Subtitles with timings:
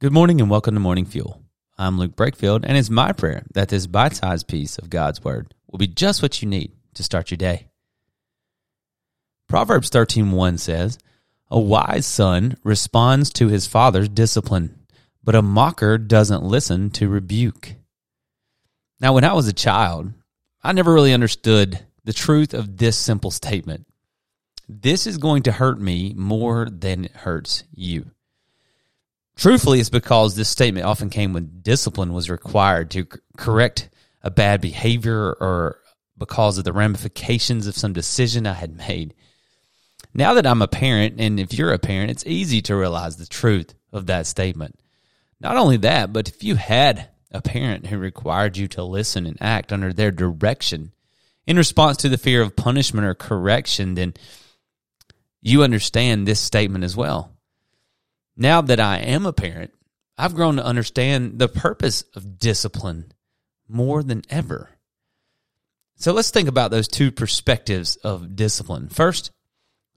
[0.00, 1.42] Good morning and welcome to Morning Fuel.
[1.76, 5.54] I'm Luke Brakefield, and it's my prayer that this bite sized piece of God's Word
[5.66, 7.66] will be just what you need to start your day.
[9.48, 10.98] Proverbs 13.1 says,
[11.50, 14.86] A wise son responds to his father's discipline,
[15.24, 17.74] but a mocker doesn't listen to rebuke.
[19.00, 20.12] Now, when I was a child,
[20.62, 23.84] I never really understood the truth of this simple statement.
[24.68, 28.12] This is going to hurt me more than it hurts you.
[29.38, 33.06] Truthfully, it's because this statement often came when discipline was required to
[33.36, 33.88] correct
[34.20, 35.78] a bad behavior or
[36.18, 39.14] because of the ramifications of some decision I had made.
[40.12, 43.26] Now that I'm a parent, and if you're a parent, it's easy to realize the
[43.26, 44.80] truth of that statement.
[45.40, 49.38] Not only that, but if you had a parent who required you to listen and
[49.40, 50.90] act under their direction
[51.46, 54.14] in response to the fear of punishment or correction, then
[55.40, 57.37] you understand this statement as well
[58.38, 59.72] now that I am a parent,
[60.16, 63.12] I've grown to understand the purpose of discipline
[63.68, 64.70] more than ever.
[65.96, 68.88] So let's think about those two perspectives of discipline.
[68.88, 69.32] First,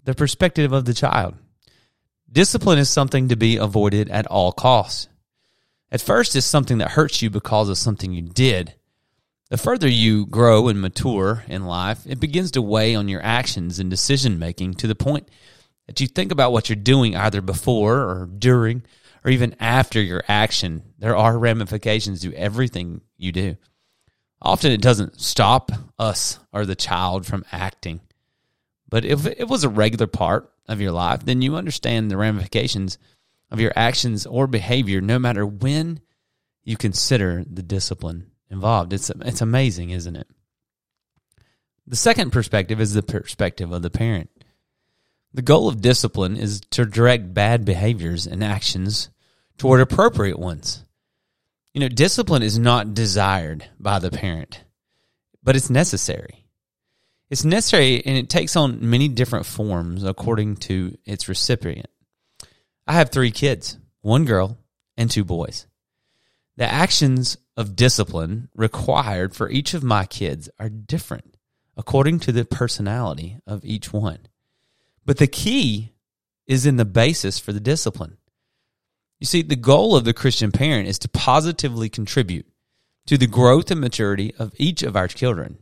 [0.03, 1.35] the perspective of the child.
[2.31, 5.07] Discipline is something to be avoided at all costs.
[5.91, 8.73] At first, it's something that hurts you because of something you did.
[9.49, 13.79] The further you grow and mature in life, it begins to weigh on your actions
[13.79, 15.27] and decision making to the point
[15.87, 18.83] that you think about what you're doing either before or during
[19.23, 20.83] or even after your action.
[20.99, 23.57] There are ramifications to everything you do.
[24.41, 28.01] Often it doesn't stop us or the child from acting.
[28.89, 32.97] But if it was a regular part of your life, then you understand the ramifications
[33.51, 35.99] of your actions or behavior no matter when
[36.63, 38.93] you consider the discipline involved.
[38.93, 40.27] It's it's amazing, isn't it?
[41.85, 44.29] The second perspective is the perspective of the parent.
[45.33, 49.09] The goal of discipline is to direct bad behaviors and actions
[49.57, 50.85] toward appropriate ones.
[51.73, 54.63] You know, discipline is not desired by the parent,
[55.41, 56.45] but it's necessary.
[57.29, 61.89] It's necessary and it takes on many different forms according to its recipient.
[62.85, 64.57] I have three kids one girl
[64.97, 65.65] and two boys.
[66.57, 71.37] The actions of discipline required for each of my kids are different
[71.77, 74.19] according to the personality of each one.
[75.05, 75.93] But the key
[76.47, 78.17] is in the basis for the discipline.
[79.19, 82.47] You see, the goal of the Christian parent is to positively contribute
[83.05, 85.59] to the growth and maturity of each of our children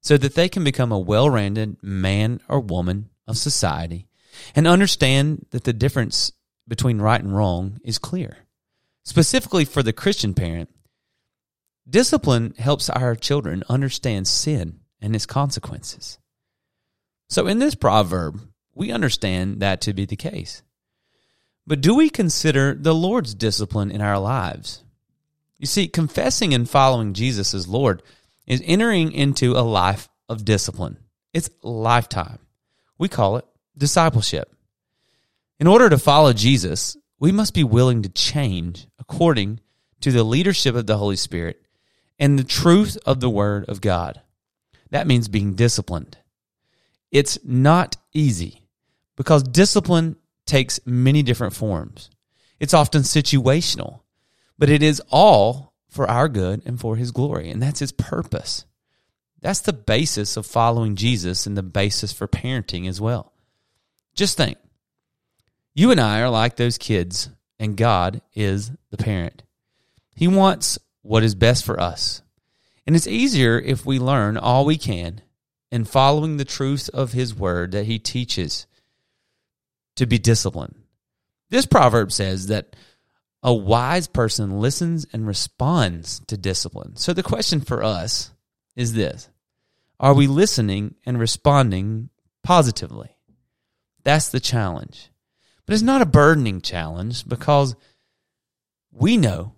[0.00, 4.06] so that they can become a well rounded man or woman of society
[4.54, 6.32] and understand that the difference
[6.66, 8.38] between right and wrong is clear.
[9.04, 10.70] Specifically for the Christian parent,
[11.88, 16.18] discipline helps our children understand sin and its consequences.
[17.28, 18.40] So in this proverb,
[18.74, 20.62] we understand that to be the case.
[21.66, 24.82] But do we consider the Lord's discipline in our lives?
[25.58, 28.02] You see, confessing and following Jesus as Lord
[28.46, 30.98] is entering into a life of discipline.
[31.32, 32.38] It's lifetime.
[32.98, 33.44] We call it
[33.76, 34.52] discipleship.
[35.58, 39.60] In order to follow Jesus, we must be willing to change according
[40.00, 41.62] to the leadership of the Holy Spirit
[42.18, 44.20] and the truth of the Word of God.
[44.90, 46.16] That means being disciplined.
[47.12, 48.59] It's not easy
[49.20, 50.16] because discipline
[50.46, 52.08] takes many different forms.
[52.58, 54.00] It's often situational,
[54.56, 58.64] but it is all for our good and for his glory, and that's his purpose.
[59.42, 63.34] That's the basis of following Jesus and the basis for parenting as well.
[64.14, 64.56] Just think
[65.74, 69.42] you and I are like those kids, and God is the parent.
[70.14, 72.22] He wants what is best for us.
[72.86, 75.20] And it's easier if we learn all we can
[75.70, 78.66] in following the truth of His Word that He teaches
[79.96, 80.74] to be disciplined.
[81.50, 82.76] This proverb says that
[83.42, 86.96] a wise person listens and responds to discipline.
[86.96, 88.30] So the question for us
[88.76, 89.28] is this
[89.98, 92.10] Are we listening and responding
[92.42, 93.16] positively?
[94.04, 95.10] That's the challenge.
[95.66, 97.76] But it's not a burdening challenge because
[98.90, 99.54] we know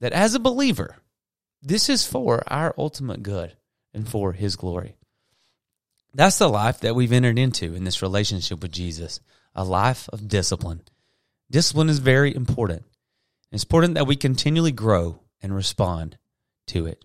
[0.00, 0.96] that as a believer,
[1.62, 3.56] this is for our ultimate good
[3.92, 4.96] and for His glory.
[6.14, 9.20] That's the life that we've entered into in this relationship with Jesus
[9.56, 10.82] a life of discipline.
[11.50, 12.84] Discipline is very important.
[13.50, 16.18] It's important that we continually grow and respond
[16.68, 17.04] to it.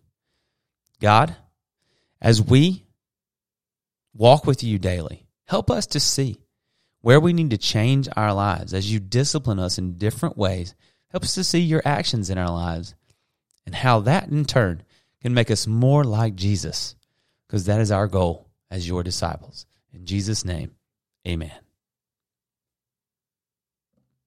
[1.00, 1.36] God,
[2.22, 2.86] as we
[4.14, 6.38] walk with you daily, help us to see
[7.02, 10.76] where we need to change our lives as you discipline us in different ways.
[11.10, 12.94] Help us to see your actions in our lives
[13.66, 14.84] and how that in turn
[15.22, 16.96] can make us more like Jesus,
[17.48, 19.66] because that is our goal as your disciples.
[19.94, 20.72] In Jesus' name,
[21.28, 21.52] amen.